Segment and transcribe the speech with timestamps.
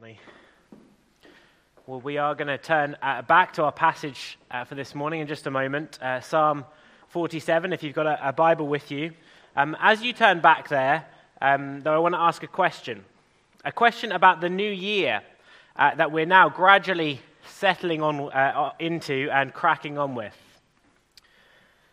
[0.00, 0.18] Danny.
[1.86, 5.20] Well, we are going to turn uh, back to our passage uh, for this morning
[5.20, 6.00] in just a moment.
[6.00, 6.64] Uh, Psalm
[7.08, 9.12] 47, if you've got a, a Bible with you.
[9.56, 11.04] Um, as you turn back there,
[11.42, 13.04] um, though, I want to ask a question.
[13.64, 15.20] A question about the new year
[15.76, 20.36] uh, that we're now gradually settling on uh, into and cracking on with.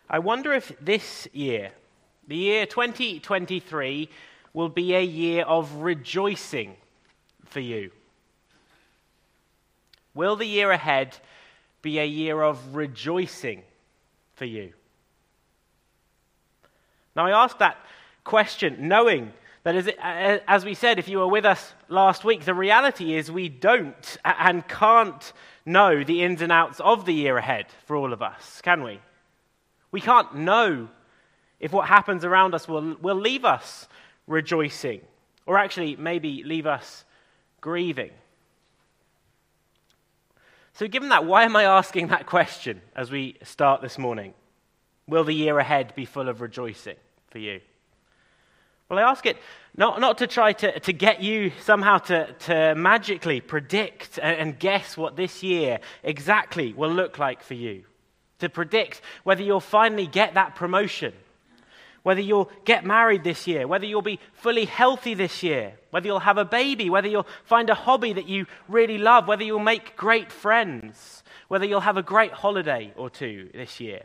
[0.08, 1.72] I wonder if this year,
[2.26, 4.08] the year 2023,
[4.54, 6.76] will be a year of rejoicing
[7.48, 7.90] for you.
[10.18, 11.16] Will the year ahead
[11.80, 13.62] be a year of rejoicing
[14.34, 14.72] for you?
[17.14, 17.76] Now, I ask that
[18.24, 19.32] question knowing
[19.62, 23.14] that, as, it, as, we said, if you were with us last week, the reality
[23.14, 25.32] is we don't and can't
[25.64, 28.98] know the ins and outs of the year ahead for all of us, can we?
[29.92, 30.88] We can't know
[31.60, 33.86] if what happens around us will, will leave us
[34.26, 35.00] rejoicing,
[35.46, 37.04] or actually maybe leave us
[37.60, 38.10] grieving.
[40.78, 44.32] So, given that, why am I asking that question as we start this morning?
[45.08, 46.94] Will the year ahead be full of rejoicing
[47.32, 47.60] for you?
[48.88, 49.38] Well, I ask it
[49.76, 54.96] not, not to try to, to get you somehow to, to magically predict and, guess
[54.96, 57.82] what this year exactly will look like for you,
[58.38, 61.12] to predict whether you'll finally get that promotion
[62.08, 66.20] whether you'll get married this year, whether you'll be fully healthy this year, whether you'll
[66.20, 69.94] have a baby, whether you'll find a hobby that you really love, whether you'll make
[69.94, 74.04] great friends, whether you'll have a great holiday or two this year.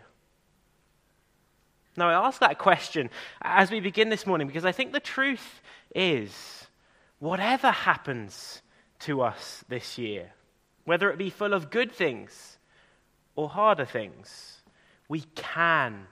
[1.96, 3.10] Now, I ask that question
[3.42, 5.62] as we begin this morning because I think the truth
[5.96, 6.68] is
[7.20, 8.62] whatever happens
[9.00, 10.34] to us this year,
[10.84, 12.58] whether it be full of good things
[13.38, 14.62] or harder things,
[15.08, 16.08] we can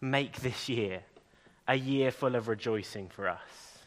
[0.00, 1.04] make this year
[1.68, 3.78] a year full of rejoicing for us.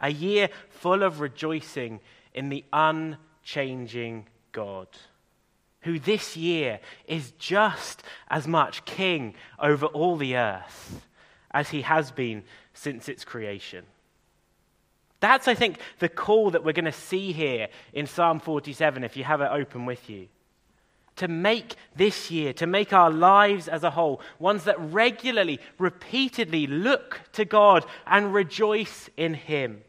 [0.00, 2.00] A year full of rejoicing
[2.34, 4.88] in the unchanging God,
[5.80, 11.06] who this year is just as much king over all the earth
[11.50, 12.44] as he has been
[12.74, 13.84] since its creation.
[15.20, 19.16] That's, I think, the call that we're going to see here in Psalm 47 if
[19.16, 20.28] you have it open with you
[21.18, 26.66] to make this year, to make our lives as a whole, ones that regularly, repeatedly
[26.66, 29.82] look to God and rejoice in Him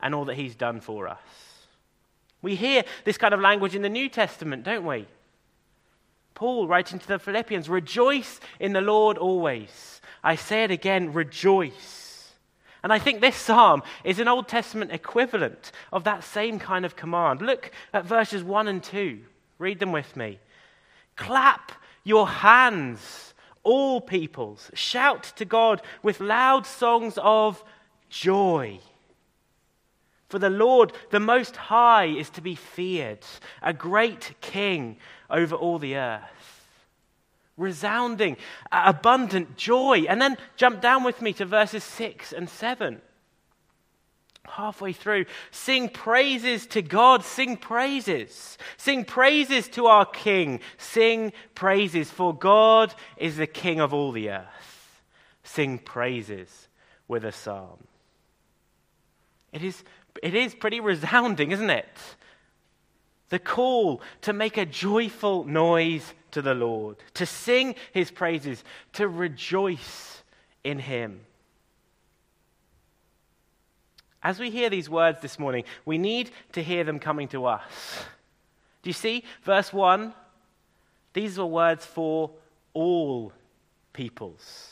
[0.00, 1.18] and all that He's done for us.
[2.42, 5.06] We hear this kind of language in the New Testament, don't we?
[6.34, 10.00] Paul writing to the Philippians, rejoice in the Lord always.
[10.24, 12.32] I say it again, rejoice.
[12.82, 16.96] And I think this psalm is an Old Testament equivalent of that same kind of
[16.96, 17.42] command.
[17.42, 19.20] Look at verses 1 and 2.
[19.60, 20.38] Read them with me.
[21.16, 21.72] Clap
[22.02, 24.70] your hands, all peoples.
[24.72, 27.62] Shout to God with loud songs of
[28.08, 28.80] joy.
[30.30, 33.26] For the Lord, the Most High, is to be feared,
[33.62, 34.96] a great king
[35.28, 36.78] over all the earth.
[37.58, 38.38] Resounding,
[38.72, 40.06] abundant joy.
[40.08, 43.02] And then jump down with me to verses 6 and 7
[44.50, 45.26] halfway through.
[45.50, 47.24] Sing praises to God.
[47.24, 48.58] Sing praises.
[48.76, 50.60] Sing praises to our King.
[50.78, 55.02] Sing praises, for God is the King of all the earth.
[55.42, 56.68] Sing praises
[57.08, 57.78] with a psalm.
[59.52, 59.82] It is,
[60.22, 61.88] it is pretty resounding, isn't it?
[63.30, 68.62] The call to make a joyful noise to the Lord, to sing his praises,
[68.94, 70.22] to rejoice
[70.62, 71.20] in him.
[74.22, 78.04] As we hear these words this morning, we need to hear them coming to us.
[78.82, 79.24] Do you see?
[79.42, 80.14] Verse 1
[81.12, 82.30] these are words for
[82.72, 83.32] all
[83.92, 84.68] peoples.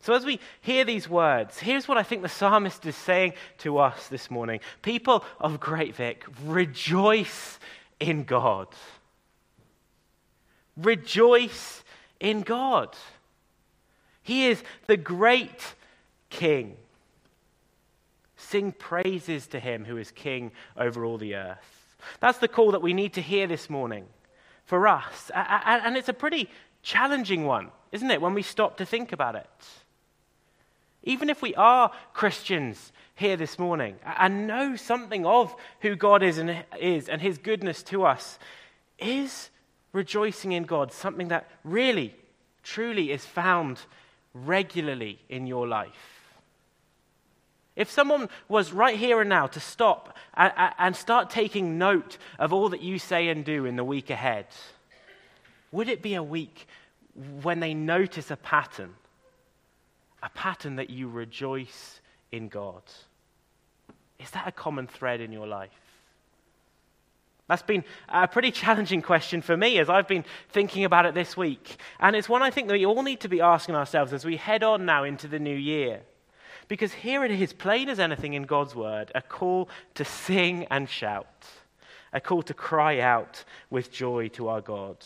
[0.00, 3.78] So, as we hear these words, here's what I think the psalmist is saying to
[3.78, 7.58] us this morning People of Great Vic, rejoice
[8.00, 8.68] in God.
[10.76, 11.84] Rejoice
[12.20, 12.94] in God.
[14.22, 15.74] He is the great
[16.30, 16.76] King.
[18.48, 21.96] Sing praises to him who is king over all the earth.
[22.20, 24.04] That's the call that we need to hear this morning
[24.66, 25.30] for us.
[25.34, 26.50] And it's a pretty
[26.82, 29.66] challenging one, isn't it, when we stop to think about it?
[31.02, 36.38] Even if we are Christians here this morning and know something of who God is
[36.38, 38.38] and, is and his goodness to us,
[38.98, 39.50] is
[39.92, 42.14] rejoicing in God something that really,
[42.62, 43.80] truly is found
[44.34, 46.13] regularly in your life?
[47.76, 52.68] If someone was right here and now to stop and start taking note of all
[52.68, 54.46] that you say and do in the week ahead,
[55.72, 56.68] would it be a week
[57.42, 58.94] when they notice a pattern?
[60.22, 62.00] A pattern that you rejoice
[62.30, 62.82] in God?
[64.20, 65.70] Is that a common thread in your life?
[67.48, 71.36] That's been a pretty challenging question for me as I've been thinking about it this
[71.36, 71.76] week.
[72.00, 74.36] And it's one I think that we all need to be asking ourselves as we
[74.36, 76.00] head on now into the new year.
[76.68, 80.88] Because here it is, plain as anything in God's word, a call to sing and
[80.88, 81.46] shout,
[82.12, 84.96] a call to cry out with joy to our God.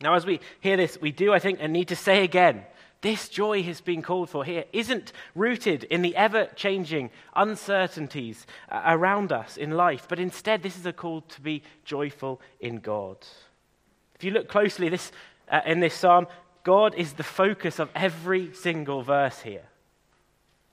[0.00, 2.64] Now, as we hear this, we do, I think, and need to say again
[3.00, 8.82] this joy has been called for here isn't rooted in the ever changing uncertainties uh,
[8.86, 13.18] around us in life, but instead, this is a call to be joyful in God.
[14.16, 15.12] If you look closely this,
[15.48, 16.26] uh, in this psalm,
[16.64, 19.62] God is the focus of every single verse here.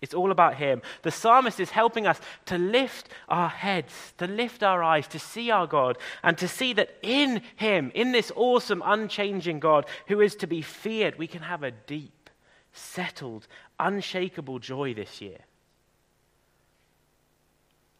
[0.05, 0.83] It's all about Him.
[1.01, 5.49] The psalmist is helping us to lift our heads, to lift our eyes, to see
[5.49, 10.35] our God, and to see that in Him, in this awesome, unchanging God who is
[10.35, 12.29] to be feared, we can have a deep,
[12.71, 13.47] settled,
[13.79, 15.39] unshakable joy this year.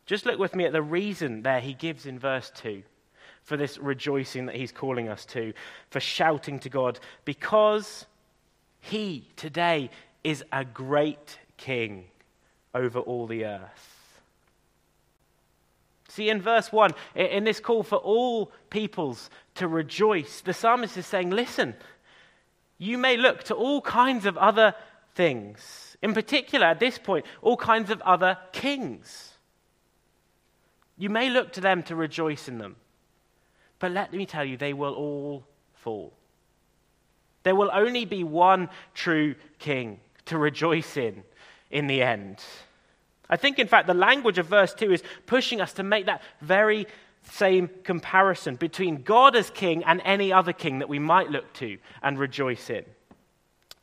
[0.06, 2.84] Just look with me at the reason there he gives in verse 2
[3.42, 5.54] for this rejoicing that he's calling us to,
[5.90, 8.06] for shouting to God, because
[8.80, 9.90] he today
[10.24, 12.06] is a great king
[12.74, 13.96] over all the earth.
[16.10, 21.06] See, in verse 1, in this call for all peoples to rejoice, the psalmist is
[21.06, 21.75] saying, Listen,
[22.78, 24.75] you may look to all kinds of other
[25.13, 25.98] things.
[26.02, 29.34] In particular, at this point, all kinds of other kings.
[30.98, 32.78] You may look to them to rejoice in them.
[33.80, 36.13] But let me tell you, they will all fall.
[37.44, 41.24] There will only be one true king to rejoice in
[41.72, 42.44] in the end.
[43.30, 46.22] I think, in fact, the language of verse 2 is pushing us to make that
[46.42, 46.88] very
[47.24, 51.78] same comparison between God as king and any other king that we might look to
[52.04, 52.86] and rejoice in.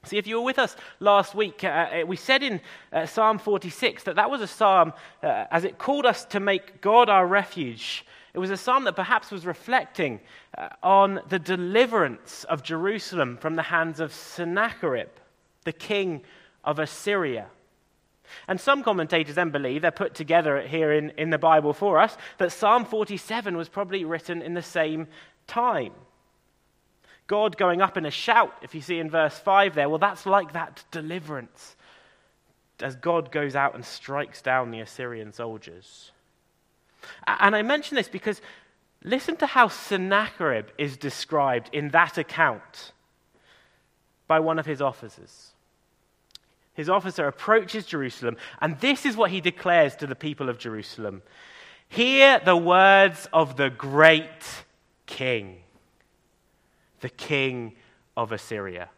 [0.05, 2.61] See, if you were with us last week, uh, uh we said in
[2.93, 4.93] uh, Psalm 46 that that was a psalm
[5.23, 8.05] uh, as it called us to make God our refuge.
[8.34, 10.20] It was a psalm that perhaps was reflecting
[10.56, 15.11] uh, on the deliverance of Jerusalem from the hands of Sennacherib,
[15.64, 16.23] the king
[16.64, 17.46] of Assyria.
[18.49, 22.17] And some commentators then believe, they're put together here in, in the Bible for us,
[22.38, 25.06] that Psalm 47 was probably written in the same
[25.46, 25.93] time.
[27.26, 30.26] God going up in a shout, if you see in verse 5 there, well, that's
[30.26, 31.76] like that deliverance
[32.81, 36.11] as God goes out and strikes down the Assyrian soldiers.
[37.26, 38.40] And I mention this because
[39.05, 42.93] listen to how Sennacherib is described in that account
[44.26, 45.51] by one of his officers
[46.74, 51.22] his officer approaches Jerusalem, and this is what he declares to the people of Jerusalem
[51.88, 54.64] Hear the words of the great
[55.04, 55.58] king,
[57.00, 57.74] the king
[58.16, 58.88] of Assyria.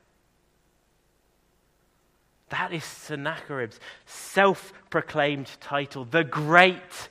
[2.51, 7.09] That is Sennacherib's self proclaimed title, the great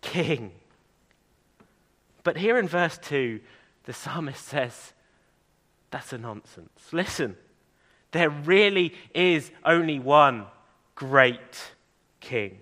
[0.00, 0.52] king.
[2.22, 3.40] But here in verse 2,
[3.84, 4.94] the psalmist says,
[5.90, 6.70] That's a nonsense.
[6.90, 7.36] Listen.
[8.12, 10.46] There really is only one
[10.94, 11.72] great
[12.20, 12.58] king,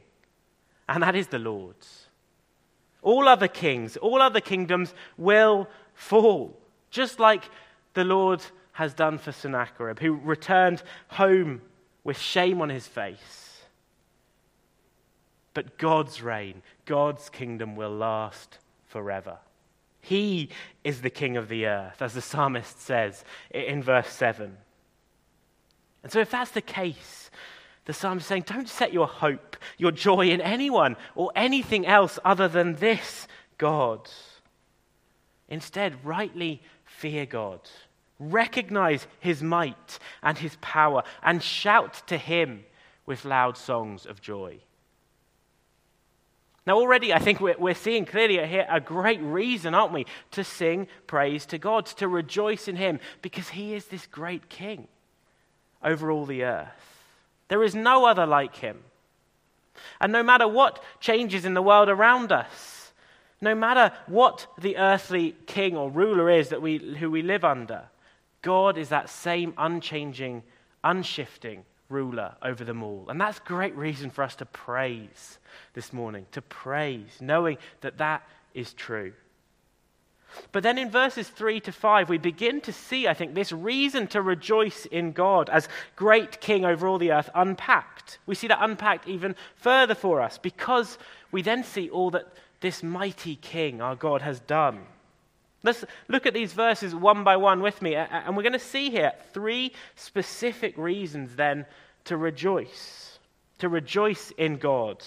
[0.88, 2.06] and that is the Lord's.
[3.02, 6.58] All other kings, all other kingdoms will fall,
[6.90, 7.44] just like
[7.94, 11.62] the Lord has done for Sennacherib, who returned home
[12.04, 13.62] with shame on his face.
[15.54, 19.38] But God's reign, God's kingdom will last forever.
[20.00, 20.50] He
[20.84, 24.56] is the king of the earth, as the psalmist says in verse 7.
[26.06, 27.32] And so, if that's the case,
[27.84, 32.20] the psalm is saying, don't set your hope, your joy in anyone or anything else
[32.24, 33.26] other than this
[33.58, 34.08] God.
[35.48, 37.58] Instead, rightly fear God,
[38.20, 42.64] recognize his might and his power, and shout to him
[43.04, 44.60] with loud songs of joy.
[46.68, 50.86] Now, already, I think we're, seeing clearly here a great reason, aren't we, to sing
[51.08, 54.86] praise to God, to rejoice in him, because he is this great king
[55.86, 56.68] over all the earth.
[57.48, 58.80] There is no other like him.
[60.00, 62.92] And no matter what changes in the world around us,
[63.40, 67.84] no matter what the earthly king or ruler is that we, who we live under,
[68.42, 70.42] God is that same unchanging,
[70.82, 73.06] unshifting ruler over them all.
[73.08, 75.38] And that's great reason for us to praise
[75.74, 79.12] this morning, to praise, knowing that that is true.
[80.52, 84.06] But then in verses 3 to 5, we begin to see, I think, this reason
[84.08, 88.18] to rejoice in God as great king over all the earth unpacked.
[88.26, 90.98] We see that unpacked even further for us because
[91.32, 92.28] we then see all that
[92.60, 94.80] this mighty king, our God, has done.
[95.62, 98.90] Let's look at these verses one by one with me, and we're going to see
[98.90, 101.66] here three specific reasons then
[102.04, 103.18] to rejoice,
[103.58, 105.02] to rejoice in God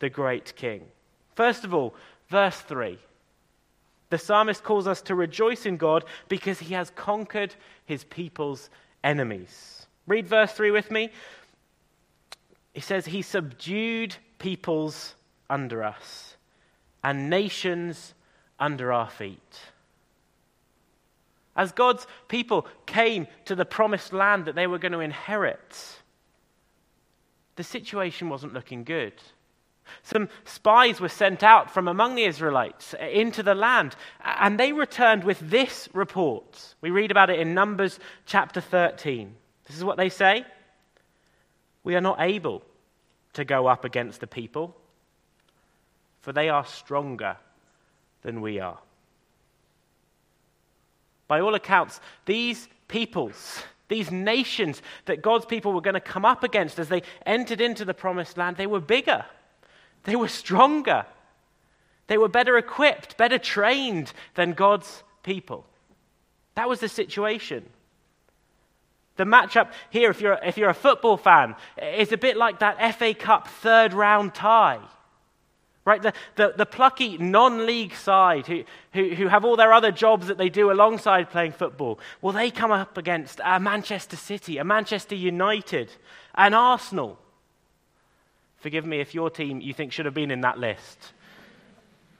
[0.00, 0.86] the great king.
[1.36, 1.94] First of all,
[2.28, 2.98] verse 3.
[4.12, 7.54] The psalmist calls us to rejoice in God because he has conquered
[7.86, 8.68] his people's
[9.02, 9.86] enemies.
[10.06, 11.08] Read verse 3 with me.
[12.74, 15.14] He says, He subdued peoples
[15.48, 16.36] under us
[17.02, 18.12] and nations
[18.60, 19.60] under our feet.
[21.56, 26.02] As God's people came to the promised land that they were going to inherit,
[27.56, 29.14] the situation wasn't looking good.
[30.02, 35.24] Some spies were sent out from among the Israelites into the land, and they returned
[35.24, 36.74] with this report.
[36.80, 39.34] We read about it in Numbers chapter 13.
[39.66, 40.44] This is what they say
[41.84, 42.62] We are not able
[43.34, 44.76] to go up against the people,
[46.20, 47.36] for they are stronger
[48.22, 48.78] than we are.
[51.28, 56.44] By all accounts, these peoples, these nations that God's people were going to come up
[56.44, 59.24] against as they entered into the promised land, they were bigger,
[60.04, 61.06] they were stronger,
[62.06, 65.64] they were better equipped, better trained than God's people.
[66.54, 67.64] That was the situation.
[69.16, 72.94] The matchup here, if you're, if you're a football fan, is a bit like that
[72.96, 74.80] FA Cup third round tie.
[75.84, 76.00] Right?
[76.00, 80.28] The, the, the plucky non league side who, who, who have all their other jobs
[80.28, 84.64] that they do alongside playing football, well, they come up against a Manchester City, a
[84.64, 85.90] Manchester United,
[86.34, 87.18] an Arsenal.
[88.62, 91.12] Forgive me if your team you think should have been in that list.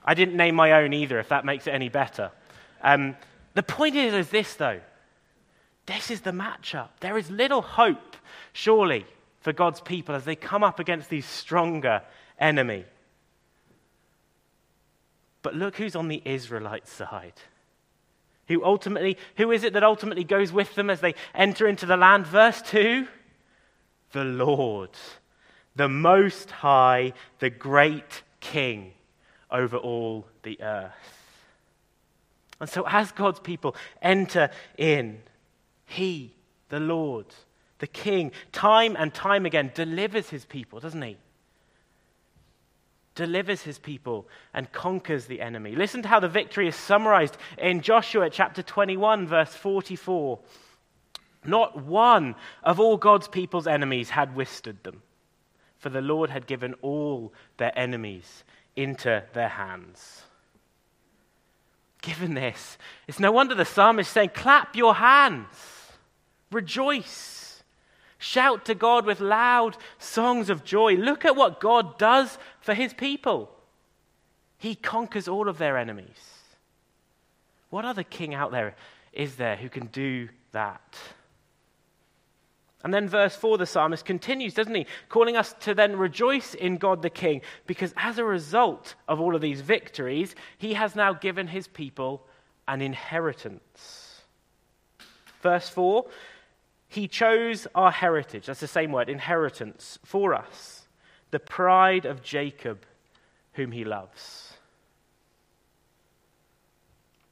[0.03, 2.31] I didn't name my own either, if that makes it any better.
[2.81, 3.15] Um,
[3.53, 4.81] the point is, is this, though.
[5.85, 6.89] This is the matchup.
[6.99, 8.17] There is little hope,
[8.51, 9.05] surely,
[9.39, 12.01] for God's people as they come up against these stronger
[12.37, 12.83] enemy.
[15.41, 17.33] But look who's on the Israelite side.
[18.49, 21.95] Who ultimately, who is it that ultimately goes with them as they enter into the
[21.95, 22.27] land?
[22.27, 23.07] Verse 2
[24.11, 24.89] The Lord,
[25.75, 28.93] the Most High, the great King
[29.49, 30.91] over all the earth.
[32.59, 35.21] And so, as God's people enter in,
[35.85, 36.33] He,
[36.69, 37.27] the Lord,
[37.79, 41.17] the King, time and time again delivers His people, doesn't He?
[43.15, 45.75] delivers his people and conquers the enemy.
[45.75, 50.39] Listen to how the victory is summarized in Joshua chapter 21, verse 44.
[51.45, 55.01] Not one of all God's people's enemies had withstood them,
[55.83, 60.23] for the Lord had given all their enemies into their hands.
[62.01, 65.57] Given this, it's no wonder the psalmist is saying, Clap your hands,
[66.53, 67.63] rejoice.
[68.17, 70.93] Shout to God with loud songs of joy.
[70.93, 73.51] Look at what God does for his people.
[74.57, 76.39] He conquers all of their enemies.
[77.69, 78.77] What other king out there
[79.11, 80.97] is there who can do that?
[82.83, 84.85] And then, verse 4, the psalmist continues, doesn't he?
[85.07, 89.35] Calling us to then rejoice in God the King, because as a result of all
[89.35, 92.27] of these victories, he has now given his people
[92.67, 94.21] an inheritance.
[95.41, 96.05] Verse 4
[96.93, 100.87] he chose our heritage, that's the same word, inheritance, for us,
[101.31, 102.85] the pride of Jacob,
[103.53, 104.53] whom he loves.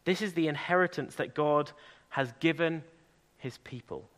[0.03, 1.71] This is the inheritance that God
[2.09, 2.83] has given
[3.37, 4.09] his people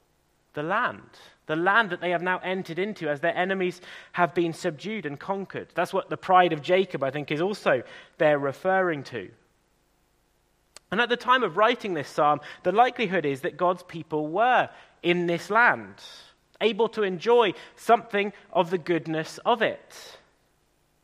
[0.53, 1.01] the land,
[1.45, 3.81] the land that they have now entered into as their enemies
[4.13, 5.67] have been subdued and conquered.
[5.75, 7.83] That's what the pride of Jacob, I think, is also
[8.17, 9.29] they're referring to.
[10.91, 14.69] And at the time of writing this psalm, the likelihood is that God's people were
[15.01, 15.95] in this land,
[16.61, 20.17] able to enjoy something of the goodness of it.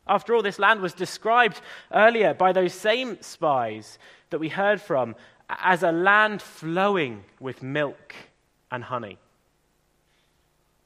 [0.06, 1.60] After all, this land was described
[1.92, 3.98] earlier by those same spies
[4.30, 5.16] that we heard from
[5.48, 8.14] as a land flowing with milk
[8.70, 9.18] and honey.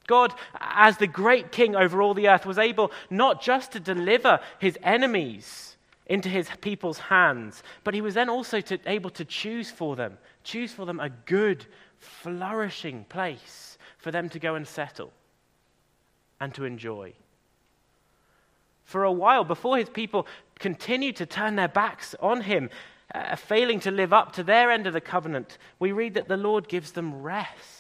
[0.06, 4.40] God, as the great king over all the earth, was able not just to deliver
[4.58, 9.70] his enemies into his people's hands, but he was then also to, able to choose
[9.70, 11.64] for them, choose for them a good
[11.98, 15.10] flourishing place for them to go and settle
[16.40, 17.12] and to enjoy.
[18.84, 20.26] For a while, before his people
[20.58, 22.68] continued to turn their backs on him,
[23.14, 26.36] uh, failing to live up to their end of the covenant, we read that the
[26.36, 27.73] Lord gives them rest,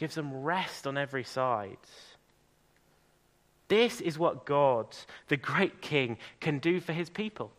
[0.00, 1.76] gives them rest on every side.
[3.68, 4.86] This is what God,
[5.28, 7.52] the great King, can do for his people.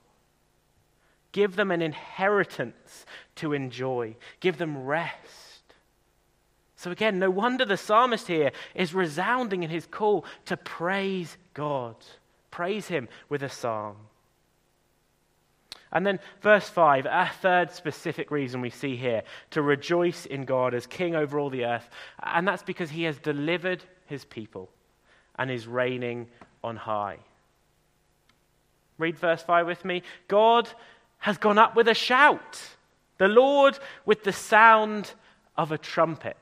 [1.33, 3.05] Give them an inheritance
[3.35, 5.75] to enjoy, give them rest.
[6.75, 11.95] So, again, no wonder the psalmist here is resounding in his call to praise God.
[12.49, 13.97] Praise him with a psalm.
[15.91, 20.73] And then, verse 5, a third specific reason we see here to rejoice in God
[20.73, 21.89] as king over all the earth.
[22.23, 24.69] And that's because he has delivered his people
[25.37, 26.27] and is reigning
[26.63, 27.17] on high.
[28.97, 30.03] Read verse 5 with me.
[30.27, 30.69] God
[31.17, 32.61] has gone up with a shout,
[33.17, 35.11] the Lord with the sound
[35.57, 36.37] of a trumpet.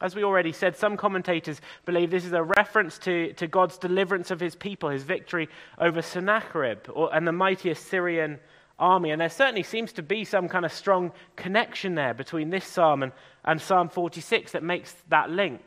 [0.00, 4.30] As we already said, some commentators believe this is a reference to, to God's deliverance
[4.30, 5.48] of his people, his victory
[5.78, 8.38] over Sennacherib or, and the mighty Assyrian
[8.78, 9.10] army.
[9.10, 13.02] And there certainly seems to be some kind of strong connection there between this psalm
[13.02, 13.12] and,
[13.44, 15.62] and Psalm 46 that makes that link.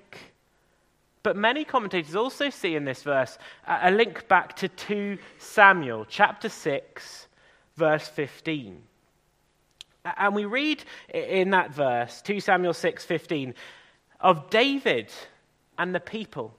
[1.24, 6.50] But many commentators also see in this verse a, link back to 2 Samuel chapter
[6.50, 7.28] 6,
[7.76, 8.82] verse 15.
[10.18, 10.84] And we read
[11.14, 13.54] in that verse, 2 Samuel 6:15,
[14.20, 15.12] of David
[15.78, 16.54] and the people.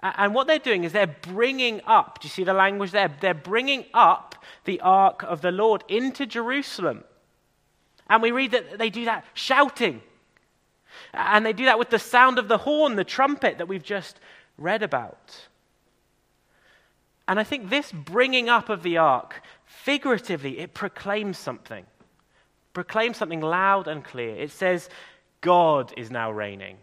[0.00, 3.12] And what they're doing is they're bringing up, do you see the language there?
[3.20, 7.02] They're bringing up the ark of the Lord into Jerusalem.
[8.08, 10.02] And we read that they do that shouting.
[11.12, 14.20] And they do that with the sound of the horn, the trumpet that we've just
[14.58, 15.48] read about.
[17.26, 21.84] And I think this bringing up of the ark, figuratively, it proclaims something.
[22.72, 24.36] Proclaims something loud and clear.
[24.36, 24.88] It says,
[25.46, 26.76] God is now reigning.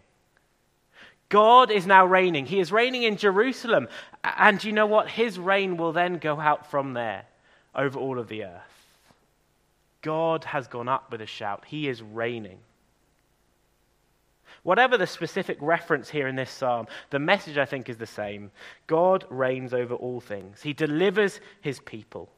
[1.28, 2.46] God is now reigning.
[2.46, 3.88] He is reigning in Jerusalem.
[4.24, 5.06] And you know what?
[5.06, 7.26] His reign will then go out from there
[7.74, 8.96] over all of the earth.
[10.00, 11.64] God has gone up with a shout.
[11.66, 12.56] He is reigning.
[14.62, 18.50] Whatever the specific reference here in this psalm, the message I think is the same.
[18.86, 22.30] God reigns over all things, He delivers His people.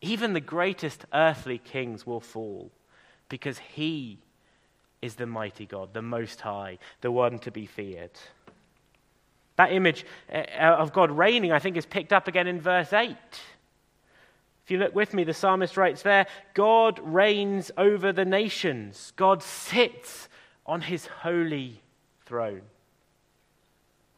[0.00, 2.70] Even the greatest earthly kings will fall
[3.28, 4.20] because He
[5.02, 8.10] is the mighty God, the Most High, the one to be feared.
[9.56, 13.16] That image uh, of God reigning, I think, is picked up again in verse 8.
[14.68, 19.42] If you look with me, the psalmist writes there God reigns over the nations, God
[19.42, 20.28] sits
[20.66, 21.80] on his holy
[22.26, 22.62] throne.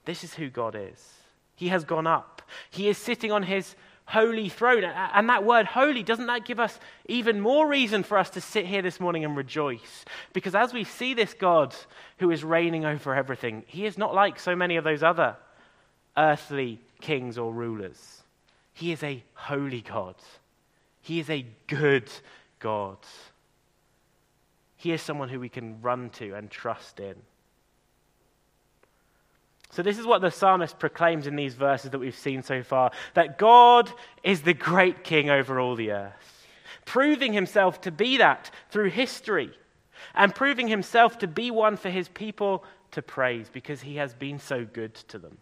[0.04, 1.14] This is who God is.
[1.54, 3.76] He has gone up, he is sitting on his
[4.10, 4.84] holy throne.
[4.84, 8.66] And that word holy, doesn't that give us even more reason for us to sit
[8.66, 10.04] here this morning and rejoice?
[10.32, 11.74] Because as we see this God
[12.18, 15.36] who is reigning over everything, he is not like so many of those other
[16.16, 18.22] earthly kings or rulers.
[18.72, 20.16] He is a holy God,
[21.02, 22.10] he is a good
[22.58, 22.98] God.
[24.76, 27.14] He is someone who we can run to and trust in.
[29.70, 32.90] So, this is what the psalmist proclaims in these verses that we've seen so far
[33.14, 33.90] that God
[34.24, 36.46] is the great king over all the earth,
[36.84, 39.52] proving himself to be that through history,
[40.14, 44.40] and proving himself to be one for his people to praise because he has been
[44.40, 45.38] so good to them.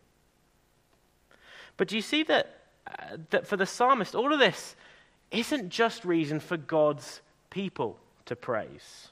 [1.79, 4.77] But do you see that, uh, that for the psalmist, all of this
[5.31, 9.09] isn't just reason for God's people to praise?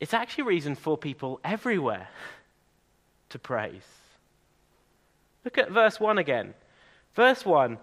[0.00, 2.08] It's actually reason for people everywhere
[3.30, 3.86] to praise.
[5.44, 6.54] Look at verse 1 again.
[7.14, 7.78] Verse 1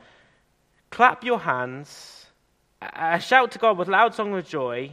[0.89, 2.27] Clap your hands,
[2.81, 4.91] uh, shout to God with loud song of joy,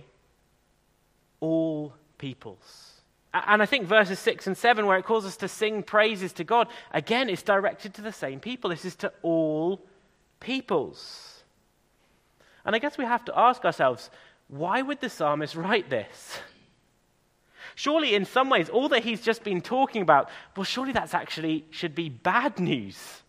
[1.41, 2.91] all peoples.
[3.33, 6.45] And I think verses 6 and 7, where it calls us to sing praises to
[6.45, 8.71] God, again, it's directed to the same people.
[8.71, 9.81] This is to all
[10.39, 11.43] peoples.
[12.65, 14.11] And I guess we have to ask ourselves
[14.49, 16.39] why would the psalmist write this?
[17.75, 21.65] Surely, in some ways, all that he's just been talking about, well, surely that's actually
[21.71, 23.23] should be bad news.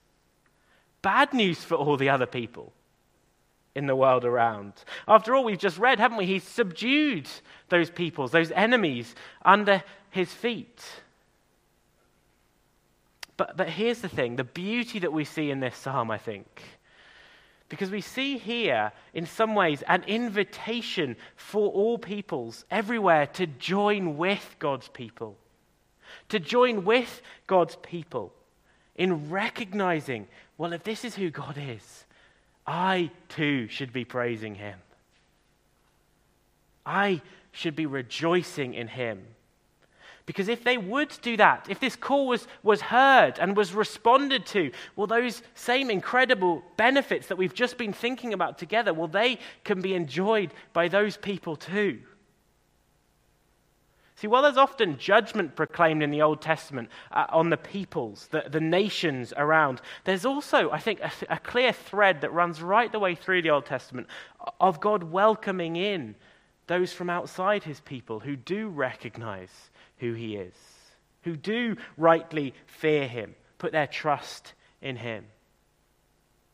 [1.02, 2.74] Bad news for all the other people
[3.76, 4.74] in the world around.
[5.08, 6.26] After all, we've just read, haven't we?
[6.26, 7.28] He's subdued
[7.70, 10.82] those peoples, those enemies, under his feet.
[13.38, 16.64] But, but here's the thing the beauty that we see in this psalm, I think
[17.70, 24.18] because we see here, in some ways, an invitation for all peoples everywhere to join
[24.18, 25.38] with God's people.
[26.30, 28.34] To join with God's people
[28.96, 32.06] in recognizing, well, if this is who God is,
[32.68, 34.80] I too should be praising Him.
[36.86, 39.24] I should be rejoicing in Him.
[40.26, 44.46] Because if they would do that, if this call was, was heard and was responded
[44.48, 49.38] to, well, those same incredible benefits that we've just been thinking about together, well, they
[49.64, 52.00] can be enjoyed by those people too.
[54.16, 58.46] See, while there's often judgment proclaimed in the Old Testament uh, on the peoples, the,
[58.50, 63.00] the nations around, there's also, I think, a, a clear thread that runs right the
[63.00, 64.08] way through the Old Testament
[64.60, 66.16] of God welcoming in
[66.68, 70.54] those from outside his people who do recognize who he is,
[71.24, 75.26] who do rightly fear him, put their trust in him.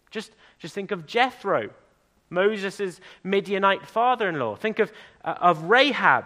[0.10, 1.70] Just, just think of Jethro,
[2.30, 4.56] Moses' Midianite father in law.
[4.56, 4.92] Think of,
[5.24, 6.26] uh, of Rahab,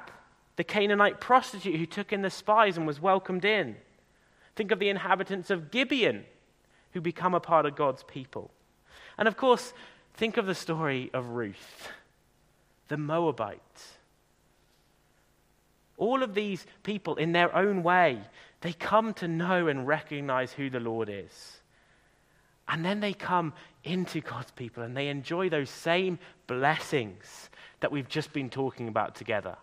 [0.55, 3.75] the Canaanite prostitute who took in the spies and was welcomed in.
[4.55, 6.25] Think of the inhabitants of Gibeon,
[6.93, 8.51] who become a part of God's people.
[9.17, 9.73] And of course,
[10.13, 11.89] think of the story of Ruth,
[12.87, 13.94] the Moabite.
[15.97, 18.21] All of these people, in their own way,
[18.61, 21.61] they come to know and recognize who the Lord is.
[22.67, 23.53] And then they come
[23.83, 29.15] into God's people and they enjoy those same blessings that we've just been talking about
[29.15, 29.55] together.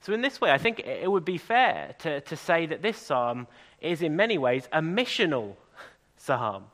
[0.00, 2.98] So, in this way, I think it would be fair to, to say that this
[2.98, 3.46] psalm
[3.80, 5.54] is, in many ways, a missional
[6.18, 6.64] psalm.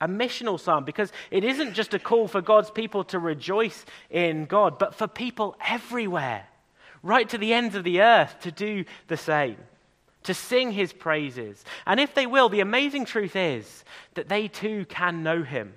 [0.00, 4.44] A missional psalm because it isn't just a call for God's people to rejoice in
[4.44, 6.46] God, but for people everywhere,
[7.02, 9.56] right to the ends of the earth, to do the same,
[10.24, 11.64] to sing his praises.
[11.86, 15.74] And if they will, the amazing truth is that they too can know him.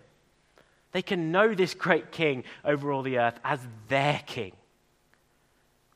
[0.92, 4.54] They can know this great king over all the earth as their king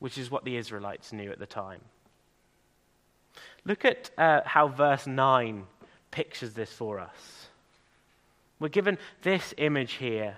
[0.04, 1.80] which is what the Israelites knew at the time.
[3.64, 5.64] Look at uh, how verse 9
[6.12, 7.43] pictures this for us.
[8.60, 10.38] We're given this image here.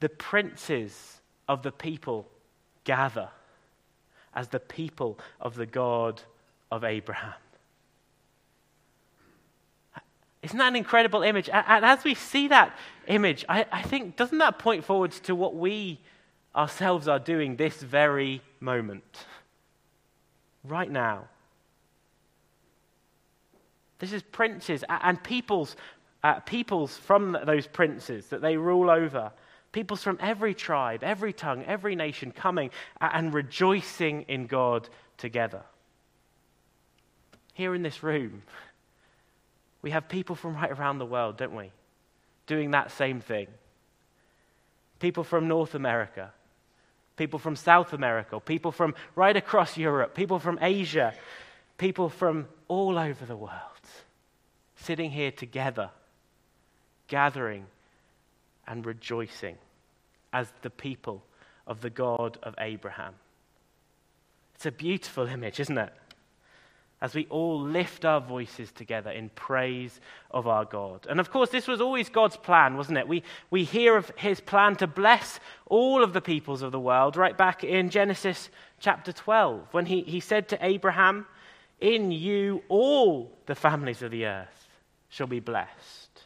[0.00, 2.28] The princes of the people
[2.84, 3.28] gather
[4.34, 6.22] as the people of the God
[6.70, 7.34] of Abraham.
[10.40, 11.48] Isn't that an incredible image?
[11.52, 12.76] And as we see that
[13.08, 15.98] image, I, I think, doesn't that point forwards to what we
[16.54, 19.26] ourselves are doing this very moment,
[20.64, 21.24] right now.
[23.98, 25.76] This is princes and peoples,
[26.22, 29.32] uh, peoples from those princes that they rule over.
[29.72, 35.62] Peoples from every tribe, every tongue, every nation coming and rejoicing in God together.
[37.52, 38.42] Here in this room,
[39.82, 41.72] we have people from right around the world, don't we?
[42.46, 43.48] Doing that same thing.
[45.00, 46.32] People from North America,
[47.16, 51.14] people from South America, people from right across Europe, people from Asia,
[51.76, 53.77] people from all over the world,
[54.78, 55.90] sitting here together,
[57.06, 57.66] gathering
[58.66, 59.56] and rejoicing
[60.32, 61.22] as the people
[61.66, 63.14] of the God of Abraham.
[64.54, 65.92] It's a beautiful image, isn't it?
[67.00, 71.06] as we all lift our voices together in praise of our God.
[71.08, 73.06] And of course, this was always God's plan, wasn't it?
[73.06, 77.16] We, we hear of his plan to bless all of the peoples of the world
[77.16, 81.26] right back in Genesis chapter 12, when he, he said to Abraham,
[81.80, 84.67] In you all the families of the earth
[85.08, 86.22] shall be blessed.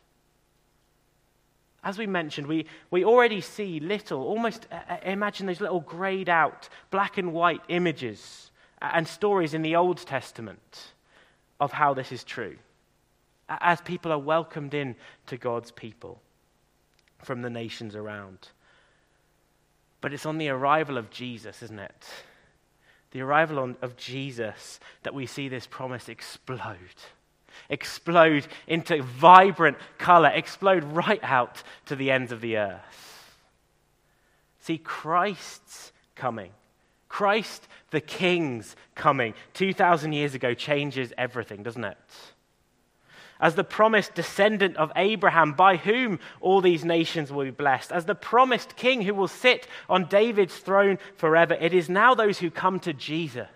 [1.85, 6.29] As we mentioned, we, we already see little, almost uh, uh imagine those little grayed
[6.29, 10.92] out, black and white images and stories in the Old Testament
[11.61, 12.57] of how this is true,
[13.49, 16.21] as people are welcomed in to God's people
[17.23, 18.49] from the nations around.
[20.01, 22.09] But it's on the arrival of Jesus, isn't it?
[23.12, 26.79] The arrival on, of Jesus that we see this promise explode.
[27.68, 33.38] Explode into vibrant color, explode right out to the ends of the earth.
[34.60, 36.52] See, Christ's coming
[37.12, 41.98] Christ the King's coming 2,000 years ago changes everything, doesn't it?
[43.38, 48.06] As the promised descendant of Abraham, by whom all these nations will be blessed, as
[48.06, 52.50] the promised king who will sit on David's throne forever, it is now those who
[52.50, 53.48] come to Jesus,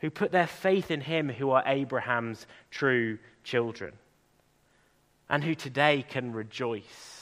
[0.00, 3.92] who put their faith in him, who are Abraham's true children,
[5.28, 7.20] and who today can rejoice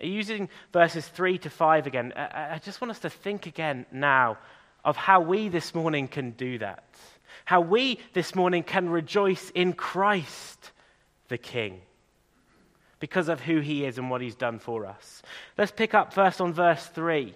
[0.00, 4.38] using verses 3 to 5 again, I just want us to think again now
[4.84, 6.84] of how we this morning can do that.
[7.44, 10.72] How we this morning can rejoice in Christ
[11.28, 11.80] the King
[13.00, 15.22] because of who he is and what he's done for us.
[15.56, 17.34] Let's pick up first on verse 3.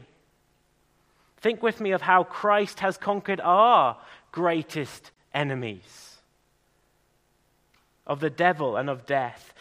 [1.43, 3.99] Think with me of how Christ has conquered our
[4.31, 6.17] greatest enemies
[8.07, 9.53] of the devil and of death.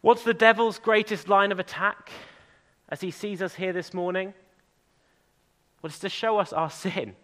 [0.00, 2.10] What's the devil's greatest line of attack
[2.88, 4.34] as he sees us here this morning?
[5.80, 7.14] Well, it's to show us our sin.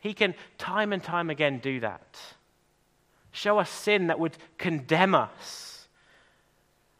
[0.00, 2.18] He can time and time again do that.
[3.32, 5.88] Show us sin that would condemn us.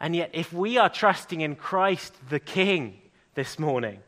[0.01, 2.99] And yet, if we are trusting in Christ the King
[3.35, 4.01] this morning,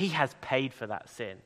[0.00, 1.36] He has paid for that sin.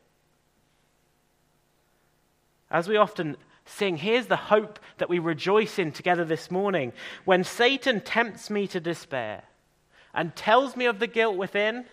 [2.70, 6.92] As we often sing, here's the hope that we rejoice in together this morning.
[7.24, 9.42] When Satan tempts me to despair
[10.14, 11.86] and tells me of the guilt within,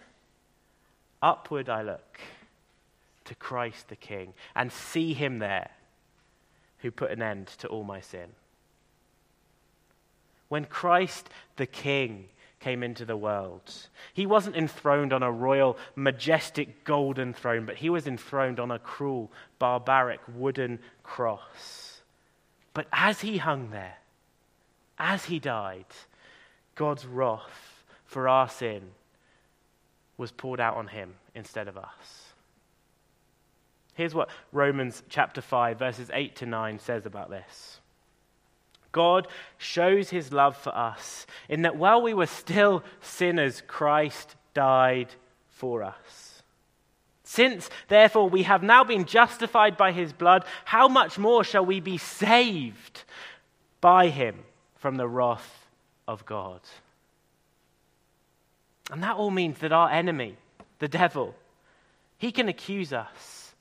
[1.20, 2.20] upward I look
[3.26, 5.72] to Christ the King and see him there
[6.82, 8.34] who put an end to all my sin.
[10.48, 12.28] When Christ the King
[12.62, 13.74] came into the world.
[14.14, 18.80] He wasn't enthroned on a royal, majestic golden throne, but he was enthroned on a
[18.80, 22.02] cruel, barbaric wooden cross.
[22.74, 23.98] But as he hung there,
[24.98, 25.88] as he died,
[26.76, 28.92] God's wrath for our sin
[30.18, 32.34] was poured out on him instead of us.
[33.96, 37.81] Here's what Romans chapter 5, verses 8 to 9 says about this.
[38.92, 39.28] God
[39.58, 45.08] shows his love for us in that while we were still sinners, Christ died
[45.50, 46.44] for us.
[47.24, 51.80] Since, therefore, we have now been justified by his blood, how much more shall we
[51.80, 53.04] be saved
[53.80, 54.36] by him
[54.76, 55.68] from the wrath
[56.08, 56.60] of God?
[58.92, 60.36] And that all means that our enemy,
[60.80, 61.34] the devil,
[62.18, 63.56] he can accuse us,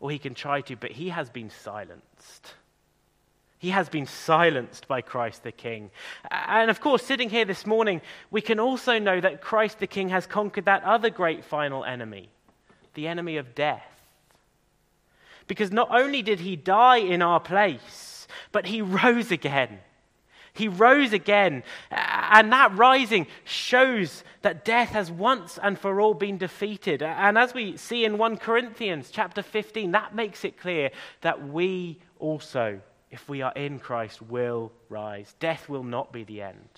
[0.00, 2.54] or he can try to, but he has been silenced.
[3.66, 5.90] He has been silenced by Christ the King.
[6.30, 8.00] And of course, sitting here this morning,
[8.30, 12.28] we can also know that Christ the King has conquered that other great final enemy,
[12.94, 13.90] the enemy of death.
[15.48, 19.80] Because not only did he die in our place, but he rose again.
[20.52, 21.64] He rose again.
[21.90, 27.02] And that rising shows that death has once and for all been defeated.
[27.02, 31.98] And as we see in 1 Corinthians chapter 15, that makes it clear that we
[32.20, 32.80] also
[33.16, 35.34] if we are in Christ, will rise.
[35.40, 36.68] Death will not be the end.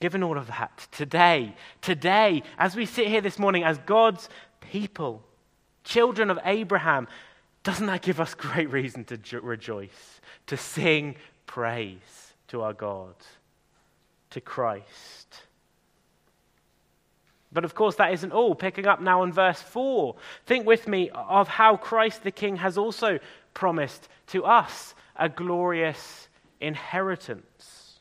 [0.00, 4.28] Given all of that, today, today, as we sit here this morning as God's
[4.60, 5.22] people,
[5.84, 7.06] children of Abraham,
[7.62, 11.14] doesn't that give us great reason to rejoice, to sing
[11.46, 13.14] praise to our God,
[14.30, 15.17] to Christ?
[17.52, 18.54] But of course, that isn't all.
[18.54, 20.14] Picking up now in verse 4,
[20.46, 23.18] think with me of how Christ the King has also
[23.54, 26.28] promised to us a glorious
[26.60, 28.00] inheritance.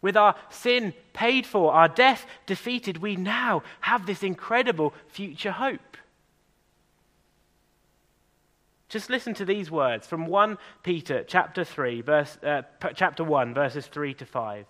[0.00, 5.96] With our sin paid for, our death defeated, we now have this incredible future hope.
[8.88, 12.62] Just listen to these words from 1 Peter chapter 3 verse, uh,
[12.94, 14.66] chapter 1 verses 3 to 5.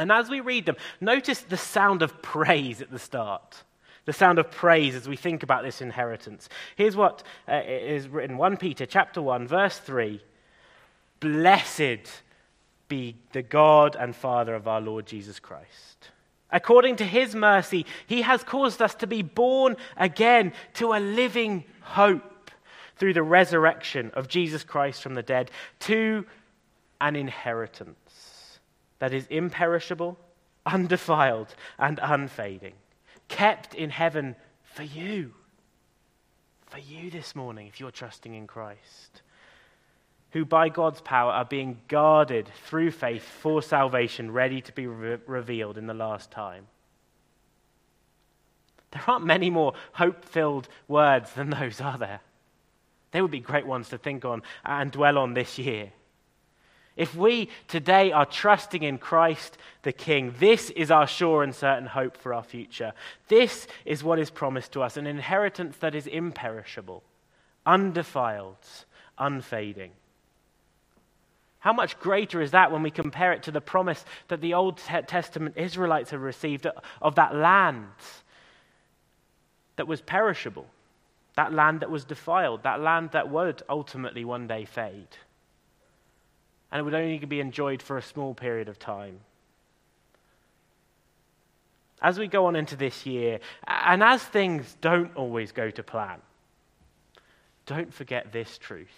[0.00, 3.64] And as we read them, notice the sound of praise at the start.
[4.06, 6.48] The sound of praise as we think about this inheritance.
[6.74, 10.20] Here's what uh, is written 1 Peter chapter 1 verse 3.
[11.20, 12.10] Blessed
[12.88, 16.08] be the God and Father of our Lord Jesus Christ.
[16.50, 21.64] According to his mercy, he has caused us to be born again to a living
[21.82, 22.50] hope
[22.96, 26.26] through the resurrection of Jesus Christ from the dead to
[27.00, 27.96] an inheritance
[29.00, 30.16] that is imperishable,
[30.64, 32.74] undefiled, and unfading,
[33.28, 35.34] kept in heaven for you.
[36.66, 39.22] For you this morning, if you're trusting in Christ,
[40.30, 45.18] who by God's power are being guarded through faith for salvation, ready to be re-
[45.26, 46.68] revealed in the last time.
[48.92, 52.20] There aren't many more hope filled words than those, are there?
[53.12, 55.92] They would be great ones to think on and dwell on this year.
[57.00, 61.86] If we today are trusting in Christ the King, this is our sure and certain
[61.86, 62.92] hope for our future.
[63.28, 67.02] This is what is promised to us an inheritance that is imperishable,
[67.64, 68.58] undefiled,
[69.16, 69.92] unfading.
[71.60, 74.76] How much greater is that when we compare it to the promise that the Old
[74.76, 76.66] Testament Israelites have received
[77.00, 77.86] of that land
[79.76, 80.66] that was perishable,
[81.36, 85.08] that land that was defiled, that land that would ultimately one day fade?
[86.70, 89.20] And it would only be enjoyed for a small period of time.
[92.02, 96.20] As we go on into this year, and as things don't always go to plan,
[97.66, 98.88] don't forget this truth.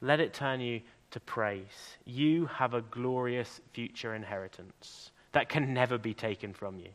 [0.00, 0.80] Let it turn you
[1.12, 1.96] to praise.
[2.04, 6.90] You have a glorious future inheritance that can never be taken from you.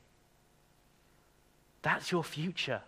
[1.81, 2.81] That's your future.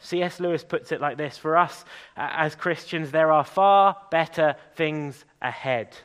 [0.00, 0.40] C.S.
[0.40, 1.84] Lewis puts it like this For us
[2.16, 5.96] as Christians, there are far better things ahead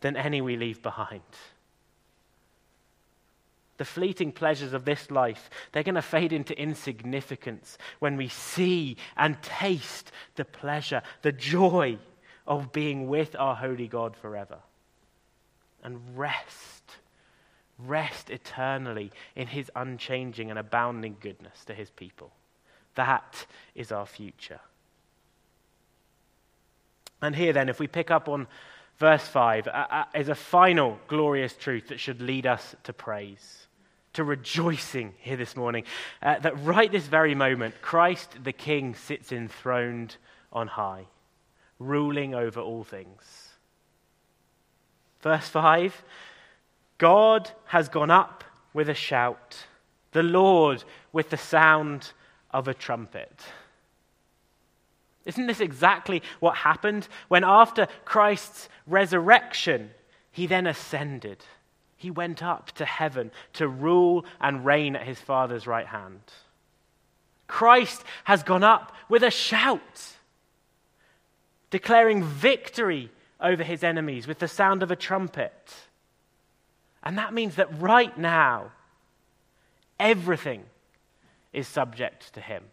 [0.00, 1.22] than any we leave behind.
[3.76, 8.96] The fleeting pleasures of this life, they're going to fade into insignificance when we see
[9.16, 11.98] and taste the pleasure, the joy
[12.46, 14.58] of being with our holy God forever.
[15.82, 16.96] And rest,
[17.78, 22.32] rest eternally in his unchanging and abounding goodness to his people.
[22.94, 24.60] That is our future.
[27.22, 28.46] And here, then, if we pick up on
[28.98, 33.66] verse 5, uh, uh, is a final glorious truth that should lead us to praise,
[34.14, 35.84] to rejoicing here this morning.
[36.22, 40.16] Uh, that right this very moment, Christ the King sits enthroned
[40.52, 41.06] on high.
[41.78, 43.48] ruling over all things.
[45.20, 46.02] Verse 5
[46.98, 49.66] God has gone up with a shout,
[50.12, 52.12] the Lord with the sound
[52.52, 53.42] of a trumpet.
[55.24, 59.90] Isn't this exactly what happened when, after Christ's resurrection,
[60.30, 61.44] he then ascended?
[61.96, 66.22] He went up to heaven to rule and reign at his Father's right hand.
[67.46, 70.14] Christ has gone up with a shout,
[71.70, 73.10] declaring victory
[73.40, 75.74] over his enemies with the sound of a trumpet.
[77.02, 78.72] And that means that right now,
[79.98, 80.64] everything
[81.52, 82.64] is subject to him.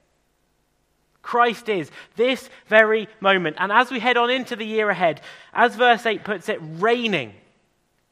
[1.22, 3.58] Christ is this very moment.
[3.60, 5.20] And as we head on into the year ahead,
[5.54, 7.34] as verse 8 puts it, reigning,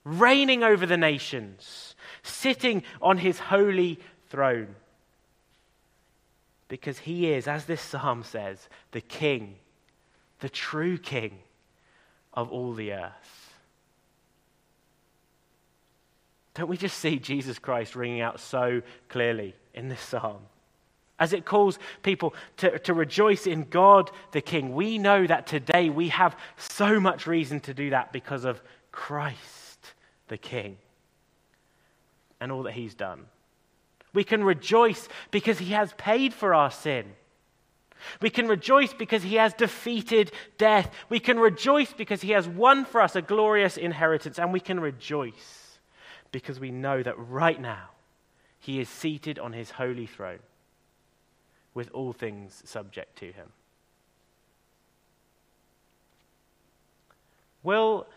[0.03, 3.99] reigning over the nations, sitting on his holy
[4.29, 4.75] throne.
[6.67, 9.55] Because he is, as this psalm says, the king,
[10.39, 11.39] the true king
[12.33, 13.53] of all the earth.
[16.53, 20.41] Don't we just see Jesus Christ ringing out so clearly in this psalm?
[21.17, 25.89] As it calls people to, to rejoice in God the King, we know that today
[25.89, 29.93] we have so much reason to do that because of Christ
[30.27, 30.77] the King
[32.41, 33.25] and all that He's done.
[34.13, 37.05] We can rejoice because He has paid for our sin.
[38.21, 40.93] We can rejoice because He has defeated death.
[41.07, 44.37] We can rejoice because He has won for us a glorious inheritance.
[44.37, 45.79] And we can rejoice
[46.33, 47.91] because we know that right now
[48.59, 50.39] He is seated on His holy throne
[51.75, 53.49] with all things subject to him.
[57.61, 58.07] Will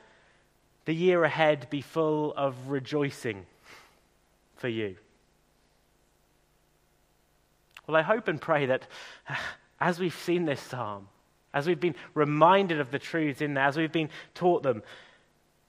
[0.85, 3.45] the year ahead be full of rejoicing
[4.57, 4.97] for you?
[7.87, 8.87] Well, I hope and pray that
[9.29, 9.35] uh,
[9.81, 11.09] as we've seen this psalm,
[11.53, 14.83] as we've been reminded of the truths in there, as we've been taught them,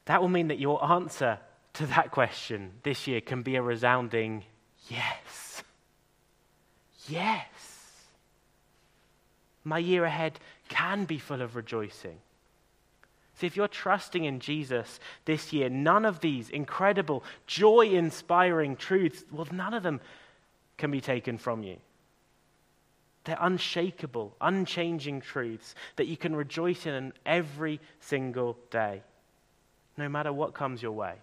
[0.05, 1.39] that will mean that your answer
[1.73, 4.43] to that question this year can be a resounding
[4.89, 5.63] yes.
[7.07, 7.58] Yes
[9.63, 12.17] my year ahead can be full of rejoicing.
[13.35, 19.23] See, if you're trusting in Jesus this year, none of these incredible, joy inspiring truths,
[19.31, 20.01] well, none of them
[20.77, 21.77] can be taken from you.
[23.23, 29.03] They're unshakable, unchanging truths that you can rejoice in every single day,
[29.97, 31.15] no matter what comes your way.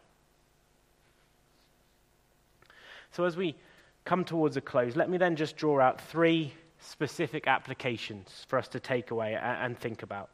[3.13, 3.57] So, as we
[4.05, 6.55] come towards a close, let me then just draw out three
[6.87, 10.31] specific applications for us to take away and think about.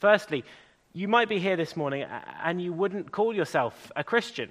[0.00, 0.44] Firstly,
[0.92, 2.06] you might be here this morning
[2.42, 4.50] and you wouldn't call yourself a Christian.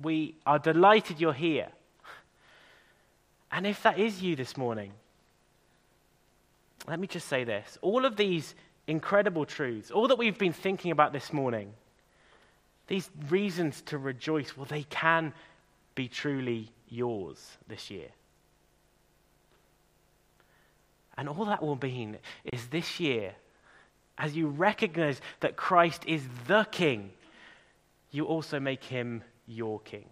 [0.00, 1.68] We are delighted you're here.
[3.50, 4.92] And if that is you this morning,
[6.88, 7.78] let me just say this.
[7.82, 8.54] All of these
[8.86, 11.74] incredible truths, all that we've been thinking about this morning,
[12.86, 15.32] these reasons to rejoice, well, they can
[15.94, 18.08] be truly yours this year.
[21.16, 22.18] And all that will mean
[22.52, 23.34] is this year,
[24.18, 27.10] as you recognize that Christ is the King,
[28.10, 30.06] you also make him your King.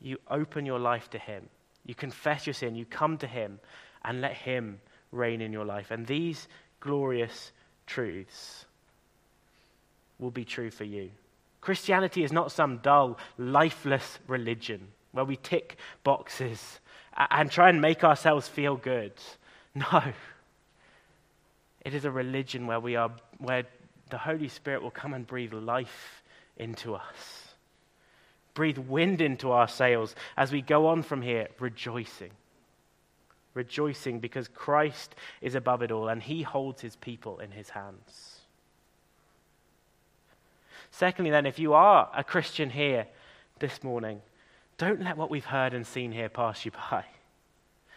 [0.00, 1.48] You open your life to him.
[1.86, 2.74] You confess your sin.
[2.74, 3.60] You come to him
[4.04, 4.80] and let him
[5.12, 5.90] reign in your life.
[5.90, 6.48] And these
[6.80, 7.52] glorious
[7.86, 8.64] truths
[10.18, 11.10] will be true for you.
[11.60, 16.80] Christianity is not some dull, lifeless religion where we tick boxes
[17.16, 19.12] and try and make ourselves feel good.
[19.74, 20.02] No.
[21.82, 23.64] It is a religion where we are where
[24.10, 26.22] the Holy Spirit will come and breathe life
[26.58, 27.54] into us.
[28.52, 32.32] Breathe wind into our sails as we go on from here rejoicing.
[33.54, 38.40] Rejoicing because Christ is above it all and he holds his people in his hands.
[40.90, 43.06] Secondly, then, if you are a Christian here
[43.58, 44.20] this morning,
[44.78, 47.04] don't let what we've heard and seen here pass you by.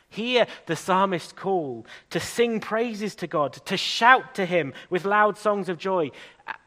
[0.09, 5.37] Hear the psalmist call to sing praises to God, to shout to Him with loud
[5.37, 6.11] songs of joy,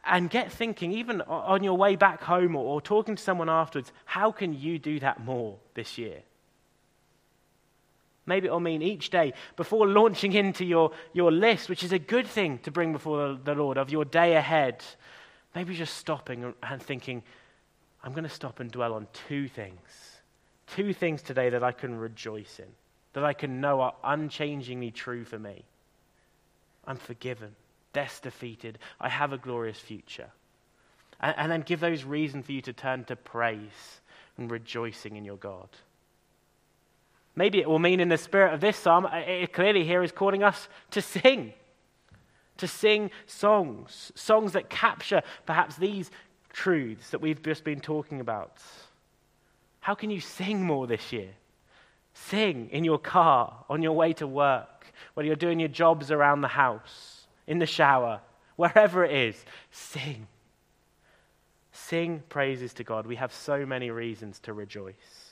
[0.05, 3.91] and get thinking, even on your way back home or, or talking to someone afterwards,
[4.05, 6.19] how can you do that more this year?
[8.25, 12.27] Maybe it'll mean each day before launching into your, your list, which is a good
[12.27, 14.83] thing to bring before the, the Lord, of your day ahead,
[15.55, 17.23] maybe just stopping and thinking,
[18.03, 19.79] I'm going to stop and dwell on two things.
[20.67, 22.67] Two things today that I can rejoice in
[23.13, 25.63] that I can know are unchangingly true for me.
[26.85, 27.55] I'm forgiven,
[27.93, 30.29] death's defeated, I have a glorious future.
[31.19, 34.01] And, and then give those reason for you to turn to praise
[34.37, 35.69] and rejoicing in your God.
[37.35, 40.43] Maybe it will mean in the spirit of this psalm, it clearly here is calling
[40.43, 41.53] us to sing,
[42.57, 46.11] to sing songs, songs that capture perhaps these
[46.53, 48.57] truths that we've just been talking about.
[49.79, 51.29] How can you sing more this year?
[52.13, 56.41] Sing in your car, on your way to work, while you're doing your jobs around
[56.41, 58.21] the house, in the shower,
[58.55, 59.45] wherever it is.
[59.71, 60.27] Sing.
[61.71, 63.07] Sing praises to God.
[63.07, 65.29] We have so many reasons to rejoice.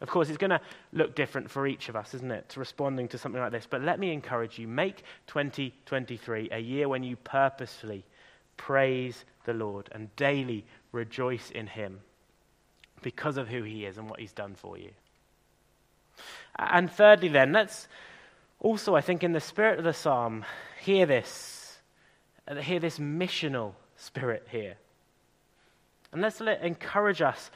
[0.00, 0.60] Of course, it's going to
[0.92, 3.66] look different for each of us, isn't it, to responding to something like this.
[3.68, 8.04] But let me encourage you make 2023 a year when you purposefully
[8.60, 12.00] praise the Lord and daily rejoice in Him
[13.00, 14.90] because of who He is and what He's done for you.
[16.58, 17.88] And thirdly, then, let's
[18.58, 20.44] also, I think, in the spirit of the psalm,
[20.82, 21.78] hear this,
[22.60, 24.76] hear this missional spirit here.
[26.12, 27.50] And let's let, encourage us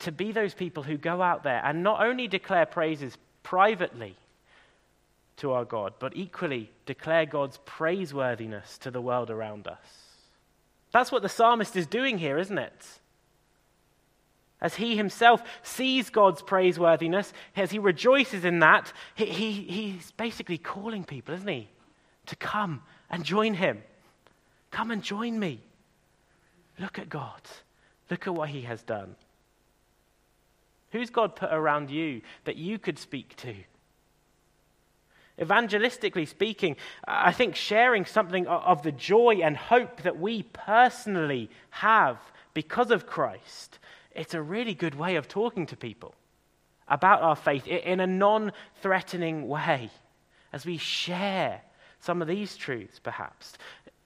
[0.00, 4.14] to be those people who go out there and not only declare praises privately
[5.38, 10.07] to our God, but equally declare God's praiseworthiness to the world around us.
[10.92, 12.86] That's what the psalmist is doing here, isn't it?
[14.60, 20.58] As he himself sees God's praiseworthiness, as he rejoices in that, he, he, he's basically
[20.58, 21.68] calling people, isn't he?
[22.26, 23.82] To come and join him.
[24.70, 25.60] Come and join me.
[26.78, 27.40] Look at God.
[28.10, 29.14] Look at what he has done.
[30.90, 33.54] Who's God put around you that you could speak to?
[35.38, 36.76] Evangelistically speaking,
[37.06, 42.18] I think sharing something of the joy and hope that we personally have
[42.54, 43.78] because of Christ,
[44.12, 46.14] it's a really good way of talking to people
[46.88, 49.90] about our faith in a non threatening way
[50.52, 51.60] as we share
[52.00, 53.58] some of these truths, perhaps.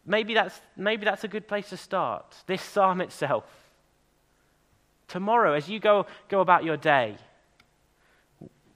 [0.05, 2.37] Maybe that's, maybe that's a good place to start.
[2.47, 3.45] This psalm itself
[5.13, 7.17] tomorrow as you go, go about your day,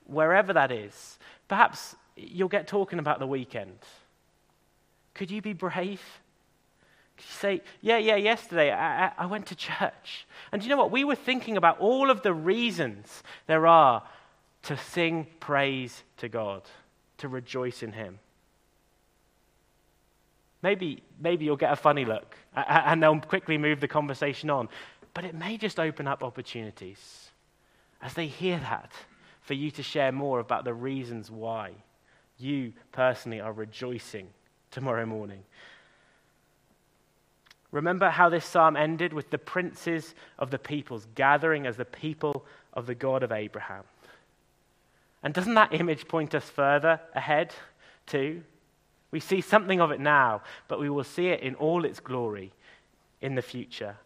[0.04, 1.18] wherever that is.
[1.48, 3.78] Perhaps you'll get talking about the weekend.
[5.14, 6.02] Could you be brave?
[7.16, 10.26] Could you say, Yeah, yeah, yesterday I, I went to church.
[10.52, 10.90] And you know what?
[10.90, 14.02] We were thinking about all of the reasons there are
[14.64, 16.62] to sing praise to God,
[17.18, 18.18] to rejoice in Him.
[20.62, 24.68] Maybe, maybe you'll get a funny look and they'll quickly move the conversation on.
[25.14, 27.30] But it may just open up opportunities
[28.02, 28.92] as they hear that
[29.40, 31.72] for you to share more about the reasons why
[32.38, 34.28] you personally are rejoicing
[34.70, 35.42] tomorrow morning.
[37.72, 42.44] Remember how this psalm ended with the princes of the peoples gathering as the people
[42.72, 43.84] of the God of Abraham.
[45.22, 47.52] And doesn't that image point us further ahead,
[48.06, 48.42] too?
[49.10, 52.52] We see something of it now, but we will see it in all its glory
[53.20, 53.96] in the future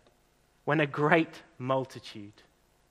[0.64, 2.42] when a great multitude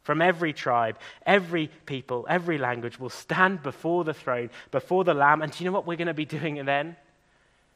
[0.10, 5.43] from every tribe, every people, every language will stand before the throne, before the Lamb.
[5.43, 6.95] And do you know what we're going to be doing then?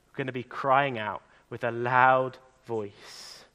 [0.09, 1.21] We're going to be crying out
[1.51, 3.45] with a loud voice,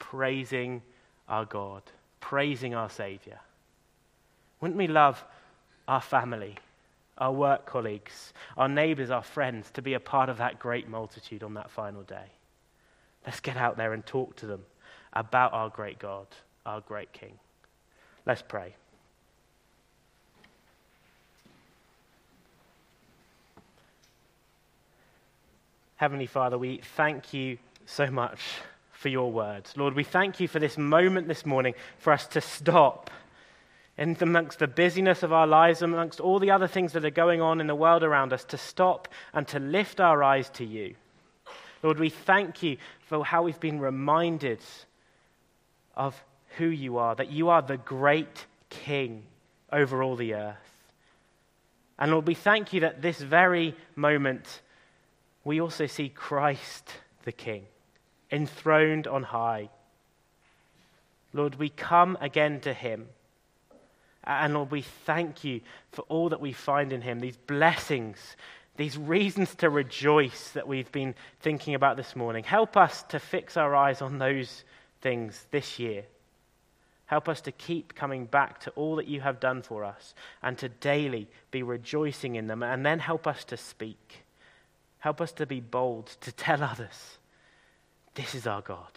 [0.00, 0.82] praising
[1.28, 1.82] our God,
[2.18, 3.38] praising our Savior.
[4.60, 5.24] Wouldn't we love
[5.86, 6.56] our family,
[7.16, 11.44] our work colleagues, our neighbors, our friends to be a part of that great multitude
[11.44, 12.32] on that final day?
[13.24, 14.64] Let's get out there and talk to them
[15.12, 16.26] about our great God,
[16.66, 17.38] our great King.
[18.26, 18.74] Let's pray.
[25.96, 28.40] Heavenly Father, we thank you so much
[28.92, 29.76] for your words.
[29.76, 33.10] Lord, we thank you for this moment this morning for us to stop
[33.96, 37.40] in amongst the busyness of our lives, amongst all the other things that are going
[37.40, 40.94] on in the world around us, to stop and to lift our eyes to you.
[41.82, 44.60] Lord, we thank you for how we've been reminded
[45.96, 46.20] of
[46.56, 49.24] who you are, that you are the great King
[49.72, 50.56] over all the earth.
[51.98, 54.62] And Lord, we thank you that this very moment
[55.44, 56.90] we also see Christ
[57.24, 57.66] the King,
[58.30, 59.70] enthroned on high.
[61.32, 63.08] Lord, we come again to him.
[64.24, 65.60] And Lord, we thank you
[65.92, 68.36] for all that we find in him, these blessings,
[68.76, 72.44] these reasons to rejoice that we've been thinking about this morning.
[72.44, 74.64] Help us to fix our eyes on those
[75.02, 76.04] things this year.
[77.06, 80.56] Help us to keep coming back to all that you have done for us and
[80.58, 82.62] to daily be rejoicing in them.
[82.62, 84.24] And then help us to speak.
[85.00, 87.18] Help us to be bold, to tell others,
[88.14, 88.90] this is our God.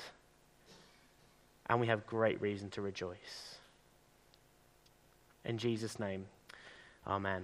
[1.69, 3.55] And we have great reason to rejoice.
[5.43, 6.25] In Jesus' name,
[7.05, 7.43] amen.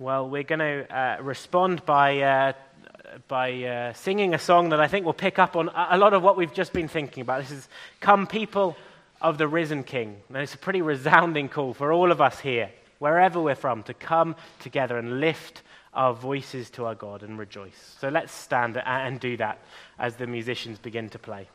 [0.00, 2.20] Well, we're going to uh, respond by.
[2.20, 2.52] Uh,
[3.28, 6.22] by uh, singing a song that I think will pick up on a lot of
[6.22, 7.42] what we've just been thinking about.
[7.42, 7.68] This is
[8.00, 8.76] Come People
[9.20, 10.16] of the risen King.
[10.28, 13.94] And it's a pretty resounding call for all of us here, wherever we're from, to
[13.94, 15.62] come together and lift
[15.94, 17.96] our voices to our God and rejoice.
[18.00, 19.58] So let's stand and do that
[19.98, 21.48] as the musicians begin to play.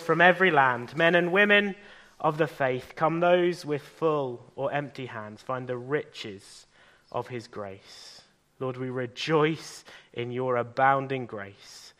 [0.00, 1.74] From every land, men and women
[2.20, 6.66] of the faith, come those with full or empty hands, find the riches
[7.12, 8.22] of his grace.
[8.60, 11.92] Lord, we rejoice in your abounding grace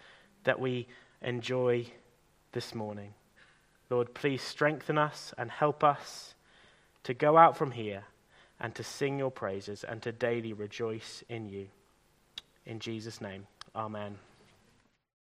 [0.45, 0.87] that we
[1.21, 1.87] enjoy
[2.53, 3.15] this morning.
[3.91, 6.35] Lord, please strengthen us and help us
[7.03, 8.05] to go out from here
[8.61, 11.69] and to sing your praises and to daily rejoice in you.
[12.67, 14.17] In Jesus' name, amen.